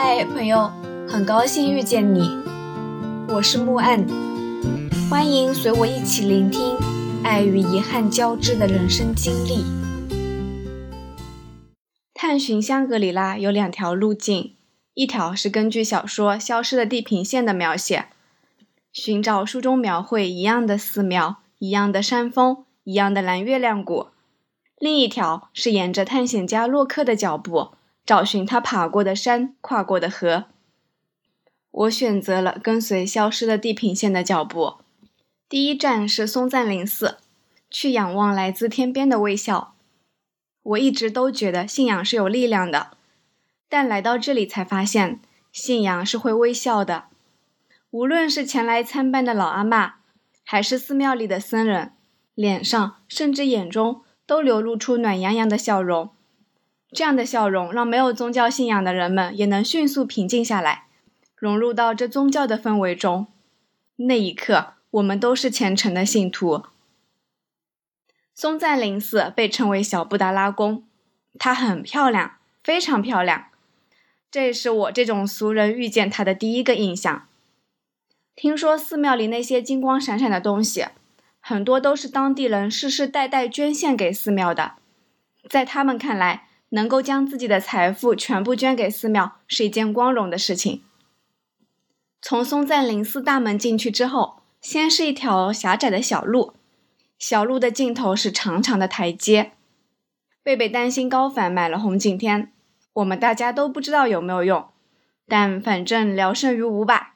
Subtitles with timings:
[0.00, 0.70] 嗨，朋友，
[1.08, 2.20] 很高兴遇见你，
[3.26, 4.06] 我是木岸，
[5.10, 6.76] 欢迎随我一起聆听
[7.24, 9.64] 爱与遗憾交织的人生经历。
[12.14, 14.54] 探寻香格里拉有两条路径，
[14.94, 18.06] 一条是根据小说《消失的地平线》的描写，
[18.92, 24.12] 寻找书中描绘一样的寺庙、一样的山峰、一样的蓝月亮谷；
[24.78, 27.70] 另一条是沿着探险家洛克的脚步。
[28.08, 30.46] 找寻他爬过的山，跨过的河。
[31.70, 34.76] 我选择了跟随消失的地平线的脚步。
[35.46, 37.18] 第一站是松赞林寺，
[37.70, 39.74] 去仰望来自天边的微笑。
[40.62, 42.92] 我一直都觉得信仰是有力量的，
[43.68, 45.20] 但来到这里才发现，
[45.52, 47.08] 信仰是会微笑的。
[47.90, 49.96] 无论是前来参拜的老阿妈，
[50.46, 51.92] 还是寺庙里的僧人，
[52.34, 56.08] 脸上甚至眼中都流露出暖洋洋的笑容。
[56.90, 60.86] 这样的笑容让没有宗教信仰的人们也能迅速平静下来，
[61.36, 63.26] 融入到这宗教的氛围中。
[63.96, 66.64] 那一刻，我们都是虔诚的信徒。
[68.34, 70.84] 松赞林寺被称为小布达拉宫，
[71.38, 73.46] 它很漂亮，非常漂亮。
[74.30, 77.26] 这是我这种俗人遇见它的第一个印象。
[78.34, 80.86] 听说寺庙里那些金光闪闪的东西，
[81.40, 84.76] 很多都是当地人世世代代捐献给寺庙的，
[85.50, 86.47] 在他们看来。
[86.70, 90.82] 能够将自己的财富全部捐给寺庙是一件光荣的事情。
[92.20, 96.54] 从松赞林寺大门进去之后，先是一条狭窄的小路，
[97.18, 99.52] 小路的尽头是长长的台阶。
[100.42, 102.52] 贝贝担心高反买了红景天，
[102.94, 104.68] 我们大家都不知道有没有用，
[105.28, 107.14] 但反正聊胜于无吧。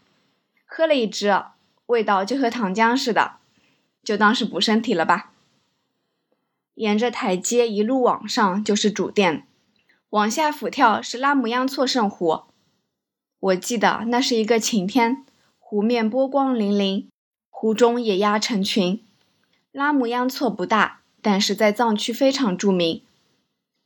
[0.64, 1.42] 喝了一支，
[1.86, 3.38] 味道就和糖浆似的，
[4.04, 5.31] 就当是补身体了吧。
[6.74, 9.46] 沿着台阶一路往上就是主殿，
[10.10, 12.42] 往下俯眺是拉姆央措圣湖。
[13.40, 15.24] 我记得那是一个晴天，
[15.58, 17.06] 湖面波光粼粼，
[17.50, 19.04] 湖中野鸭成群。
[19.72, 23.02] 拉姆央措不大，但是在藏区非常著名。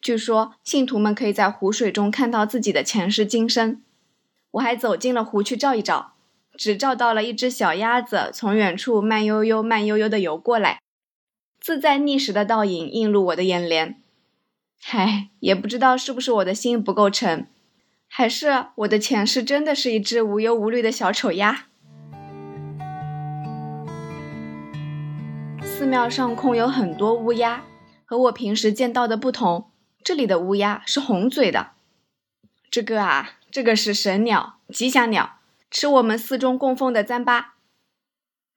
[0.01, 3.83] 据说信徒们可以在湖水中看到自己的前世今生。
[4.53, 6.13] 我还走进了湖去照一照，
[6.57, 10.81] 只照到了一只小鸭子从远处慢悠悠、慢悠悠地游过来。
[11.67, 14.01] 自在觅食的倒影映入我的眼帘，
[14.91, 17.49] 唉，也不知道是不是我的心不够沉，
[18.07, 21.67] 还是我的前世真的是一只无忧无虑的小丑鸭。
[25.61, 27.65] 寺庙上空有很多乌鸦，
[28.05, 29.73] 和我平时见到的不同，
[30.05, 31.73] 这里的乌鸦是红嘴的。
[32.71, 35.41] 这个啊，这个是神鸟，吉祥鸟，
[35.73, 37.56] 吃我们寺中供奉的糌粑。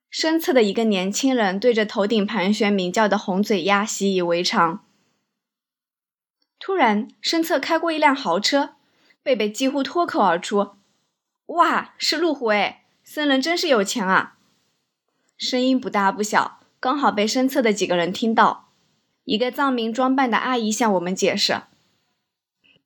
[0.09, 4.83] 身侧的一个年轻人对着头顶盘旋鸣叫的红嘴鸭习以为常。
[6.59, 8.75] 突然，身侧开过一辆豪车，
[9.23, 10.71] 贝贝几乎脱口而出
[11.47, 12.83] ：“哇，是路虎哎！
[13.03, 14.37] 僧人真是有钱啊！”
[15.37, 18.69] 声音不大不小，刚好被身侧的几个人听到。
[19.23, 21.61] 一个藏民装扮的阿姨向我们解释：“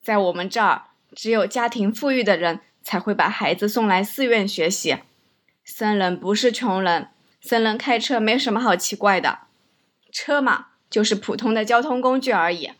[0.03, 4.99] 在我们这儿，只有家庭富裕的人才会把孩子送来寺院学习。
[5.63, 7.07] 僧人不是穷人。”
[7.43, 9.39] 僧人开车没什么好奇怪的，
[10.13, 12.71] 车嘛，就是普通的交通工具而已。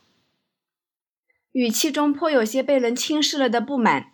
[1.51, 4.13] 语气中颇有些被人轻视了的不满。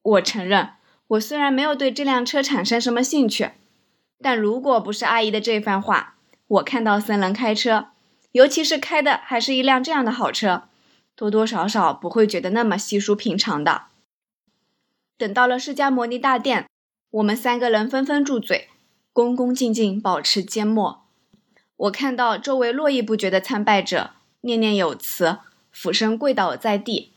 [0.00, 0.70] 我承认，
[1.08, 3.50] 我虽然没有对这辆车产生什么兴趣，
[4.22, 7.88] 但如果不是阿姨的这番话，我看到僧人开车，
[8.32, 10.68] 尤其是开的还是一辆这样的好车，
[11.14, 13.88] 多多少少不会觉得那么稀疏平常的。
[15.18, 16.66] 等到了释迦牟尼大殿，
[17.10, 18.70] 我们三个人纷纷住嘴。
[19.18, 21.04] 恭恭敬敬，保持缄默。
[21.76, 24.12] 我看到周围络绎不绝的参拜者，
[24.42, 25.38] 念念有词，
[25.72, 27.14] 俯身跪倒在地，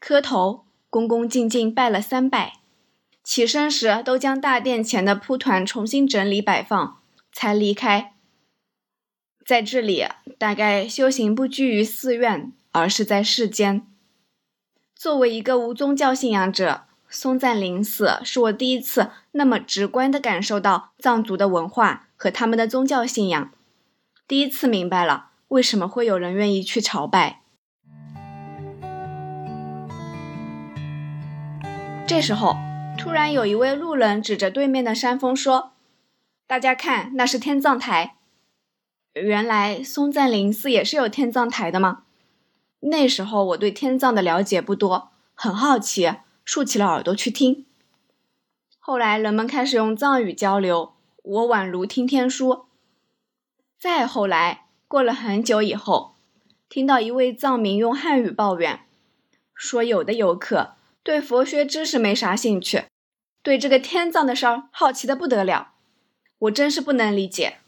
[0.00, 2.54] 磕头，恭恭敬敬拜了三拜。
[3.22, 7.00] 起身时，都将大殿前的蒲团重新整理摆放，
[7.30, 8.14] 才离开。
[9.46, 10.06] 在这里，
[10.38, 13.86] 大概修行不拘于寺院，而是在世间。
[14.96, 16.87] 作为一个无宗教信仰者。
[17.10, 23.50] 松赞林寺是我第一次那么直观地感受到藏族的文化和他们的宗教信仰，
[24.26, 27.40] 第一次明白了为什么会有人愿意去朝拜。
[32.06, 32.56] 这时候，
[32.98, 35.72] 突然有一位路人指着对面的山峰说
[36.46, 38.16] ：“大家看，那是天葬台。”
[39.14, 42.02] 原来松赞林寺也是有天葬台的吗？
[42.80, 46.12] 那时候我对天葬的了解不多，很好奇。
[46.48, 47.66] 竖起了耳朵去听。
[48.78, 52.64] 后来人们开始用藏语交流，我宛如听天书。
[53.78, 56.14] 再后来，过了很久以后，
[56.70, 58.86] 听到一位藏民用汉语抱怨，
[59.54, 62.84] 说有的游客对佛学知识没啥兴趣，
[63.42, 65.74] 对这个天葬的事儿好奇的不得了。
[66.38, 67.58] 我真是不能理解。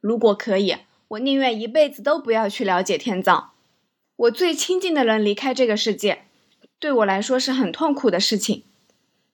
[0.00, 0.78] 如果可以，
[1.08, 3.50] 我宁愿一辈子都不要去了解天葬。
[4.16, 6.24] 我最亲近的人离开这个世界，
[6.78, 8.64] 对我来说是很痛苦的事情。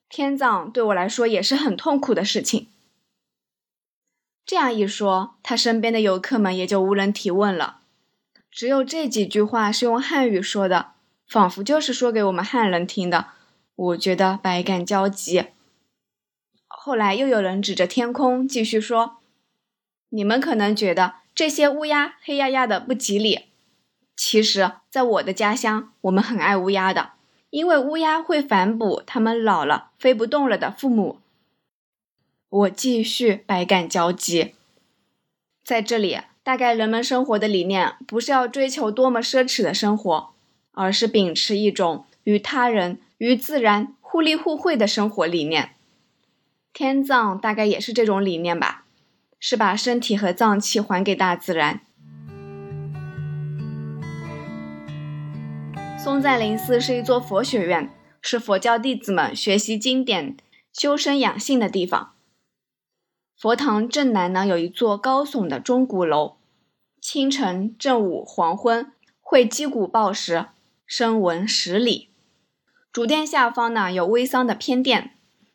[0.09, 2.69] 天葬对我来说也是很痛苦的事情。
[4.47, 7.79] 这样一说，他身边的游客们也就无人提问了。
[8.51, 10.93] 只有这几句话是用汉语说的，
[11.27, 13.29] 仿佛就是说给我们汉人听的。
[13.75, 15.47] 我觉得百感交集。
[16.69, 19.17] 后来又有人指着天空继续说
[20.11, 23.47] ：“你们可能觉得这些乌鸦黑压压的不吉利，
[24.17, 27.11] 其实，在我的家乡，我们很爱乌鸦的，
[27.51, 31.19] 因为乌鸦会反哺他们老了飞不动了的父母。”
[32.49, 34.55] 我继续百感交集。
[35.65, 40.31] 在这里，大概人们生活的理念不是要追求多么奢侈的生活，
[40.71, 45.71] 而是秉持一种与他人、与自然互利互惠的生活理念。
[46.73, 48.85] 天葬大概也是这种理念吧，
[49.41, 51.81] 是把身体和脏器还给大自然。
[56.05, 57.91] 松赞林寺是一座佛学院，
[58.21, 60.37] 是佛教弟子们学习经典、
[60.71, 62.13] 修身养性的地方。
[63.41, 66.37] 佛堂正南呢有一座高耸的钟鼓楼，
[67.01, 68.93] 清晨、正午、黄昏
[69.23, 70.49] 会击鼓报时，
[70.85, 72.11] 声闻十里。
[72.93, 75.13] 主殿下方呢有微桑的偏殿，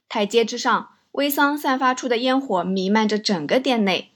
[0.08, 0.90] 台阶之上。
[1.12, 4.10] 微桑散发出的烟火弥漫着整个殿内，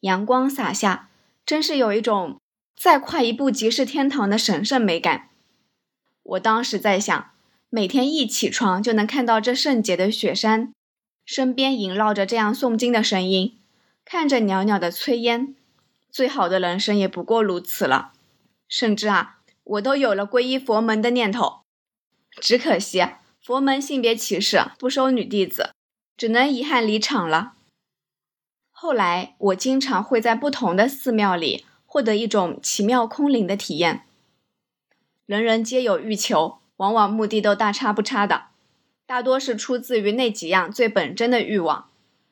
[0.00, 1.10] 阳光洒下，
[1.44, 2.40] 真是有一种
[2.74, 5.27] 再跨一步即是天堂的神圣美感。
[6.28, 7.30] 我当时在想，
[7.70, 10.72] 每天一起床就能看到这圣洁的雪山，
[11.24, 13.58] 身边萦绕着这样诵经的声音，
[14.04, 15.54] 看着袅袅的炊烟，
[16.10, 18.12] 最好的人生也不过如此了。
[18.68, 21.60] 甚至啊，我都有了皈依佛门的念头，
[22.40, 23.06] 只可惜
[23.42, 25.70] 佛门性别歧视，不收女弟子。
[26.18, 27.52] 只能遗憾离场了。
[28.72, 34.02] 后来，我经常会在不同的寺庙里获得一种奇妙空灵的体验。
[35.28, 38.44] 人人皆有欲求，往往目的都大差不差的，
[39.04, 41.90] 大多是出自于那几样最本真的欲望：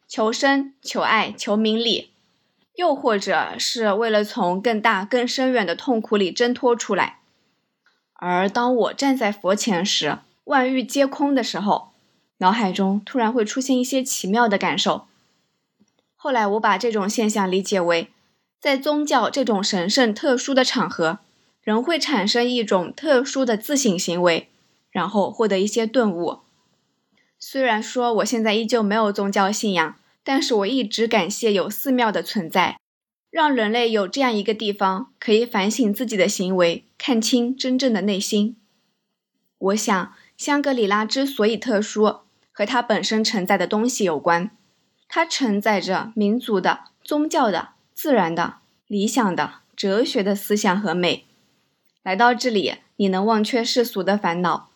[0.09, 2.13] 求生、求爱、求名利，
[2.77, 7.19] 又或者是为了从更大、更深远的痛苦里挣脱出来。
[8.15, 11.91] 而当我站在佛前时，万欲皆空的时候。
[12.39, 15.07] 脑海中突然会出现一些奇妙的感受。
[16.17, 18.11] 后来我把这种现象理解为，
[18.61, 21.21] 在宗教这种神圣特殊的场合，
[21.67, 24.49] 人会产生一种特殊的自省行为，
[24.93, 26.39] 然后获得一些顿悟。
[27.41, 32.79] 虽然说我现在依旧没有宗教信仰，但是我一直感谢有寺庙的存在，
[33.33, 38.55] 让人类有这样一个地方可以反省自己的行为，看清真正的内心。
[39.59, 42.19] 我想，香格里拉之所以特殊。
[42.53, 44.53] 和它本身承载的东西有关，
[45.09, 51.27] 它承载着民族的、宗教的、自然的、理想的、哲学的思想和美。
[52.07, 54.69] 来到这里，你能忘却世俗的烦恼，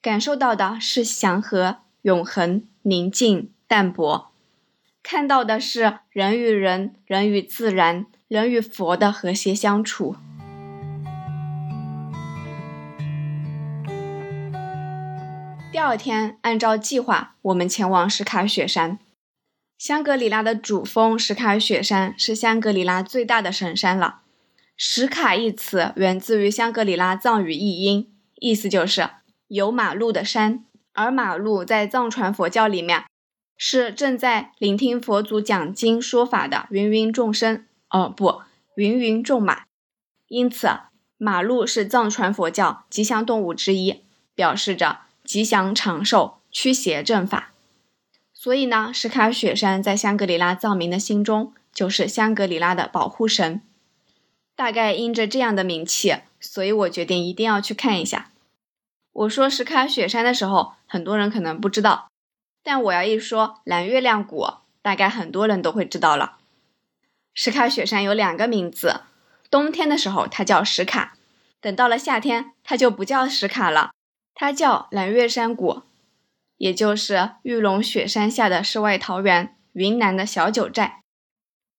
[0.00, 4.32] 感受到的是祥和、永恒、宁静、淡泊，
[5.02, 10.16] 看到的是人与人、人与自然、人与佛的和谐相处。
[15.70, 18.98] 第二天，按照计划，我们前往石卡雪山。
[19.76, 24.22] 香格里拉的主峰石卡雪山是香格里拉最大的神山了。
[24.80, 29.10] 石卡一词源自于香格里拉藏语译音，意思就是
[29.48, 30.64] 有马路的山。
[30.92, 33.04] 而马路在藏传佛教里面
[33.56, 38.42] 是正在聆听佛祖讲经说法的芸芸众生，哦不，
[38.76, 39.64] 芸芸众马。
[40.28, 40.68] 因此，
[41.16, 44.04] 马路是藏传佛教吉祥动物之一，
[44.34, 45.00] 表示着。
[45.24, 47.52] 吉祥长寿、驱邪正法，
[48.32, 53.60] 所以呢，石卡雪山在香格里拉藏民的心中就是香格里拉的保护神。
[54.58, 58.32] 大概因着这样的名气，所以我决定一定要去看一下。
[59.12, 62.10] 我说石卡雪山的时候，很多人可能不知道，
[62.64, 64.48] 但我要一说蓝月亮谷，
[64.82, 66.38] 大概很多人都会知道了。
[67.32, 69.02] 石卡雪山有两个名字，
[69.48, 71.16] 冬天的时候它叫石卡，
[71.60, 73.92] 等到了夏天，它就不叫石卡了。
[74.34, 75.82] 它叫蓝月山谷，
[76.56, 81.00] 也就是玉龙雪山下的世外桃源，云南的小九寨。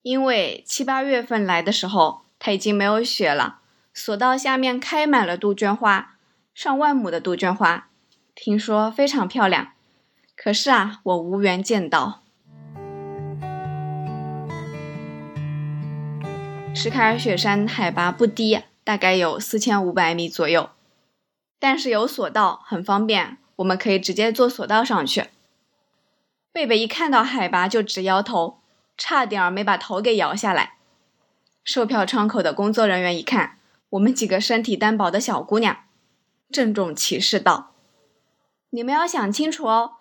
[0.02, 3.60] 因为七八月份来的时候，它已经没有雪了，
[3.94, 6.16] 索道下面开满了杜鹃花，
[6.54, 7.90] 上万亩的杜鹃花，
[8.34, 9.74] 听说非常漂亮。
[10.38, 12.24] 可是啊，我无缘见到。
[16.74, 20.70] 石卡尔雪山海拔不低，大概有四千五百米左右。
[21.60, 25.26] 但是有索道很方便，我们可以直接坐索道上去。
[26.54, 28.62] 贝贝一看到海拔就直摇头，
[28.98, 30.79] 差点没把头给摇下来。
[31.72, 33.60] 售票窗口的工作人员一看，
[33.92, 35.84] 我们几个身体单薄的小姑娘，
[36.50, 37.76] 郑重其事道
[38.74, 39.98] ：“你们要想清楚哦，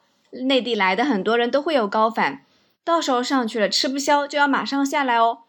[0.46, 2.46] 内地来的很多人都会有高反，
[2.82, 5.40] 到时候上去了吃不消就要马上下来哦。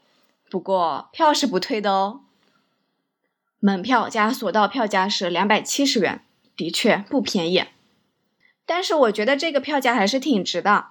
[0.50, 2.20] 不过票是不退的哦。
[3.62, 6.22] 门票加索道票价是两百七十元，
[6.58, 7.64] 的确不便宜。
[8.66, 10.88] 但是我觉得这个票价还是挺值的，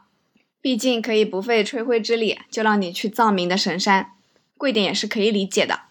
[0.62, 4.12] 毕竟可以不费吹灰之力就让你去藏民的神山。”
[4.58, 5.82] 贵点也是可以理解的，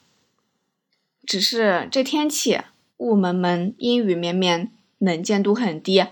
[1.26, 2.60] 只是这天气
[2.98, 6.06] 雾蒙蒙、阴雨绵绵，能见度很低，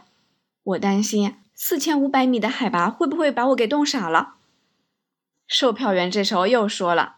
[0.63, 4.35] 我担心四千五百米的海拔会不会把我给冻傻了。
[5.45, 7.17] 售票员这时候又说了：“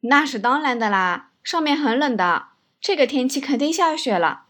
[0.00, 2.48] 那是当然的啦，上面很冷的，
[2.80, 4.46] 这个天气肯定下雪了。”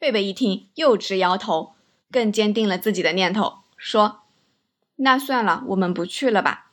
[0.00, 1.74] 贝贝一听又直摇头，
[2.10, 4.22] 更坚定了自己的念头，说
[4.96, 6.68] ：“那算了，我们不去了吧。”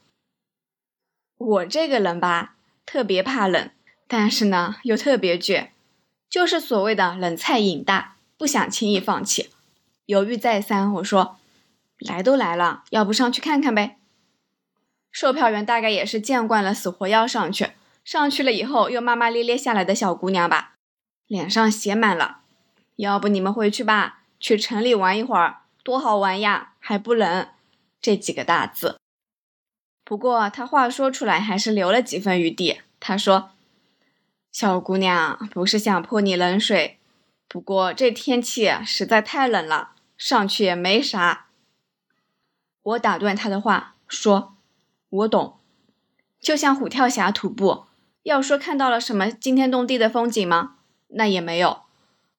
[1.38, 3.70] 我这个人吧，特别怕冷，
[4.08, 5.68] 但是呢又特别倔，
[6.30, 9.50] 就是所谓的冷菜瘾大，不想轻易放弃。
[10.08, 11.38] 犹豫再三，我说
[12.00, 13.98] ：“来都来了，要不上去看看呗？”
[15.12, 17.72] 售票员大概也是见惯了死活要上去，
[18.04, 20.74] 上去了以后又骂骂咧咧下来的小姑娘吧，
[21.28, 22.40] 脸上写满了
[22.98, 27.48] ：“要不你们回去吧，去城里玩一会儿，多好玩呀，还不冷。”
[28.02, 28.98] 这几个大字。
[30.08, 32.80] 不过他话说出来还是留了几分余地。
[32.98, 33.50] 他说
[34.54, 36.98] ：“小姑娘，不是想泼你冷水，
[37.50, 41.48] 不过这天气实在太冷了，上去也没啥。”
[42.84, 44.56] 我打断他的话说
[45.10, 45.58] ：“我懂，
[46.40, 47.88] 就像虎跳峡徒步，
[48.24, 50.78] 要说看到了什么惊天动地的风景吗？
[51.10, 51.82] 那也没有。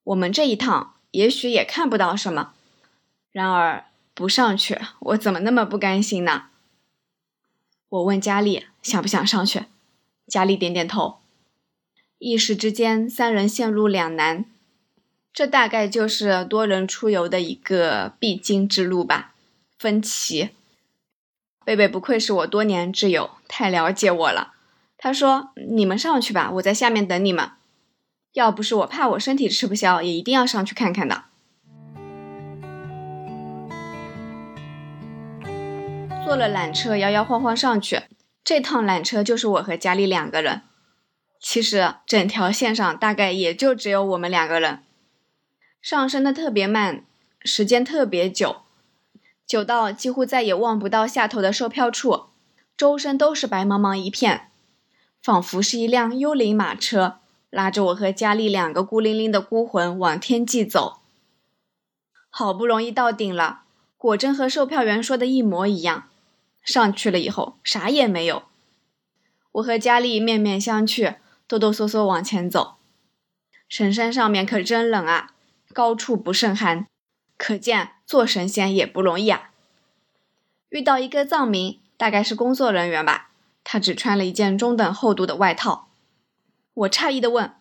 [0.04, 2.54] 我们这一趟也许也看不到什么。
[3.30, 3.84] 然而
[4.14, 6.44] 不上去，我怎么那么不甘心呢？”
[7.90, 9.64] 我问佳丽想不想上去，
[10.26, 11.20] 佳丽点点头。
[12.18, 14.44] 一时之间，三人陷入两难。
[15.32, 19.34] 这大概就是多人出游的一个必经之路吧，
[19.78, 20.50] 分歧。
[21.64, 24.54] 贝贝不愧是我多年挚友，太了解我了。
[24.98, 27.52] 他说：“你们上去吧，我在下面等你们。
[28.32, 31.26] 要不是我怕我身体吃不消，也一定要上去看看的。”
[36.28, 38.02] 坐了缆车，摇摇晃晃上去。
[38.44, 40.60] 这趟缆车就是我和佳丽两个人。
[41.40, 44.80] 其实整条线上大概也就只有我们两个人。
[45.80, 47.02] 上升的特别慢，
[47.40, 48.56] 时间特别久，
[49.46, 52.26] 久到几乎再也望不到下头的售票处，
[52.76, 54.50] 周身都是白茫茫一片，
[55.22, 60.98] 仿佛是一辆幽灵马车，拉着我和佳丽两个孤零零的孤魂往天际走。
[62.28, 63.62] 好不容易到顶了，
[63.96, 66.04] 果真和售票员说的一模一样。
[66.72, 68.42] 上去了以后，啥也没有。
[69.52, 72.76] 我和佳丽面面相觑，哆哆嗦嗦往前走。
[73.70, 75.32] 神山上面可真冷啊，
[75.72, 76.86] 高处不胜寒，
[77.38, 79.50] 可见做神仙也不容易啊。
[80.68, 83.30] 遇到一个藏民，大概是工作人员吧，
[83.64, 85.88] 他只穿了一件中等厚度的外套。
[86.74, 87.54] 我诧异的问：“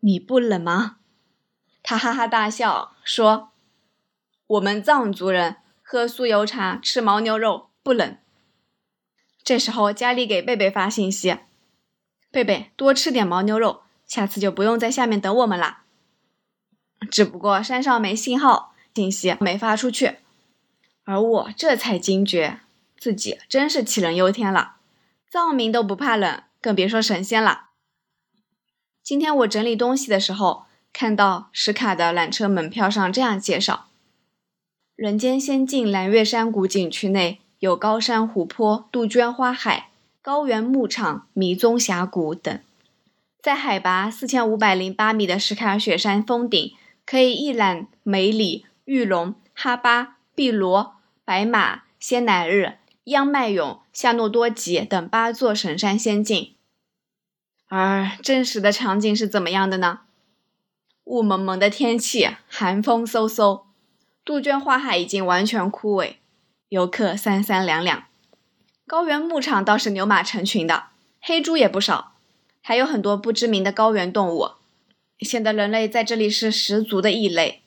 [0.00, 0.98] 你不冷吗？”
[1.82, 3.52] 他哈哈大笑说
[4.46, 8.18] ：“我们藏族人喝酥油茶，吃牦牛肉，不冷。”
[9.44, 11.36] 这时候，佳丽给贝贝发信息
[12.32, 15.84] ：“贝贝，多吃点牦牛肉，下次就不用在下面等我们啦。”
[17.10, 20.16] 只不过山上没信号，信息没发出去。
[21.04, 22.60] 而我这才惊觉，
[22.96, 24.76] 自己真是杞人忧天了。
[25.30, 27.66] 藏民都不怕冷，更别说神仙了。
[29.02, 33.88] 今天我整理东西的时候，看到石卡的缆车门票上这样介绍
[34.96, 39.88] ：“人间仙境蓝月山谷景区内。”有高山、湖泊、杜鹃花海、
[40.20, 42.60] 高原牧场、迷踪峡谷等，
[43.40, 46.74] 在海拔四千五百零八米的石卡雪山峰顶，
[47.06, 56.52] 可以一览梅里、玉龙、哈巴、碧罗、白马、仙乃日、央麦勇、夏诺多吉等八座神山仙境。
[57.68, 60.00] 而真实的场景是怎么样的呢？
[61.04, 63.62] 雾蒙蒙的天气，寒风嗖嗖，
[64.22, 66.16] 杜鹃花海已经完全枯萎。
[66.74, 68.02] 游客三三两两，
[68.84, 70.86] 高原牧场倒是牛马成群的，
[71.20, 72.14] 黑猪也不少，
[72.62, 74.48] 还有很多不知名的高原动物，
[75.20, 77.62] 显得人类在这里是十足的异类。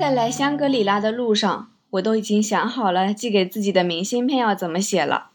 [0.00, 5.32] 在来香格里拉的路上，我都已经想好了寄给自己的明信片要怎么写了。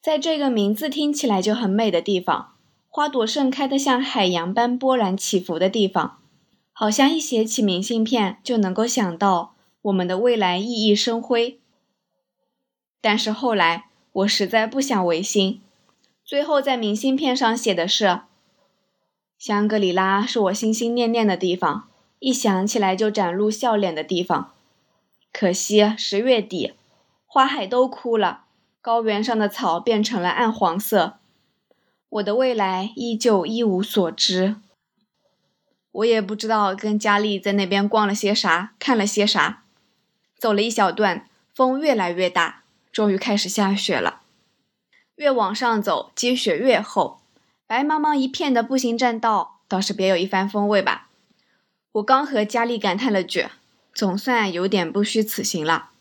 [0.00, 2.54] 在这个名字听起来就很美的地方，
[2.88, 6.20] 花朵盛开的像海洋般波澜起伏的地方，
[6.72, 11.58] 好像一写起明信片就能够想到我们的未来熠熠生辉。
[13.00, 15.60] 但是后来我实在不想违心，
[16.24, 18.20] 最后在明信片上写的是
[19.38, 21.88] ：“香格里拉是我心心念念的地方，
[22.20, 24.52] 一想起来就展露笑脸的地方。
[25.32, 26.74] 可惜十月底，
[27.26, 28.44] 花海都枯了，
[28.80, 31.18] 高原上的草变成了暗黄色，
[32.08, 34.56] 我的未来依旧一无所知。
[35.92, 39.62] 我也不知道跟佳丽在那边逛了些啥，看了些啥。
[40.36, 42.58] 走了一小段，风越来越大。”
[42.92, 44.20] 终于开始下雪了，
[45.14, 47.22] 越往上走，积雪越厚，
[47.66, 51.08] 白茫茫一片的步行栈道倒是别有一番风味吧。
[51.92, 53.48] 我刚和佳丽感叹了句，
[53.94, 55.92] 总算有点不虚此行了，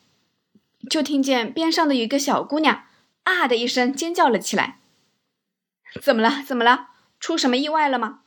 [0.89, 2.83] 就听见边上的一个小姑娘
[3.23, 4.79] 啊的一声尖叫了起来。
[6.01, 6.43] 怎么了？
[6.45, 6.89] 怎么了？
[7.21, 8.20] 出什么意外了吗？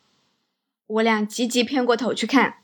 [0.86, 2.58] 我俩急急偏过头去看，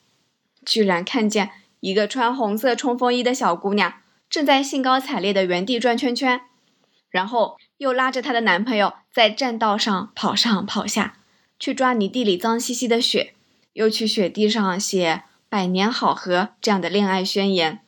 [0.65, 1.51] 居然看见
[1.81, 3.95] 一个穿红色冲锋衣的小姑娘。
[4.29, 6.43] 正在兴高采烈的原地转圈圈，
[7.09, 11.19] 然后又拉着她的男朋友在栈道上跑上跑下，
[11.59, 13.35] 去抓泥地里脏兮兮的雪，
[13.73, 17.81] 又去雪地上写“百年好合”这样的恋爱宣言，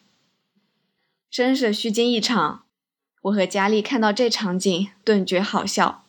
[1.30, 2.64] 真是虚惊一场。
[3.22, 6.01] 我和佳丽看到这场景，顿觉好笑。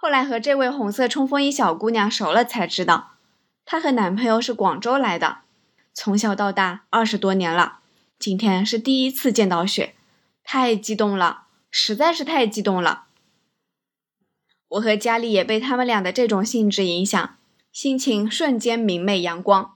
[0.00, 3.14] 后来和这位红色冲锋衣小姑娘熟了，才知道，
[3.64, 5.38] 她和男朋友是广州来的，
[5.92, 7.80] 从小到大二十多年了。
[8.16, 9.96] 今天是第一次见到雪，
[10.44, 13.06] 太激动了，实在是太激动了。
[14.68, 17.36] 我和佳丽也被他们俩的这种兴致影响，
[17.72, 19.74] 心情瞬间明媚阳光。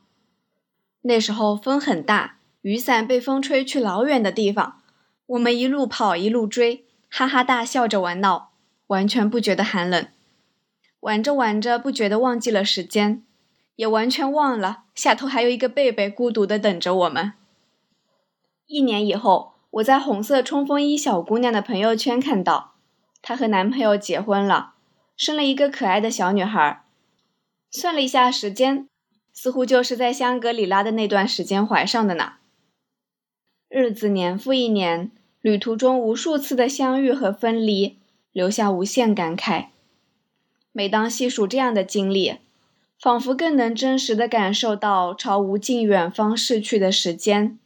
[1.01, 4.81] 那时候风很大，雨伞被风吹去老远的地方，
[5.27, 8.52] 我们一路跑一路追，哈哈大笑着玩闹，
[8.93, 10.07] 完全不觉得寒冷。
[11.01, 13.25] 玩着玩着，不觉得忘记了时间，
[13.77, 17.33] 也完全忘了下头还有一个贝贝孤独的等着我们。
[18.67, 22.75] 一年以后，我在红色冲锋衣小姑娘的朋友圈看到，
[23.23, 24.75] 她和男朋友结婚了，
[25.17, 26.85] 生了一个可爱的小女孩。
[27.71, 28.87] 算了一下时间，
[29.33, 32.35] 似乎就是在香格里拉的那段时间怀上的呢。
[33.71, 37.99] 日子年复一年，旅途中无数次的相遇和分离，
[38.33, 39.67] 留下无限感慨。
[40.73, 42.37] 每当细数这样的经历，
[42.99, 47.59] 仿佛更能真实的感受到朝无尽远方逝去的时间。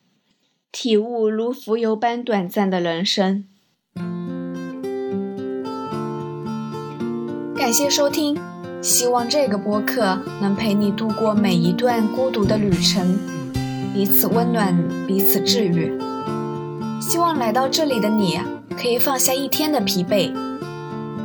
[0.73, 3.47] 体悟如浮游般短暂的人生。
[7.57, 8.39] 感谢收听，
[8.83, 13.19] 希望这个播客能陪你度过每一段孤独的旅程，
[13.95, 14.77] 彼此温暖，
[15.07, 15.99] 彼此治愈。
[17.01, 18.39] 希望来到这里的你
[18.77, 20.31] 可以放下一天的疲惫，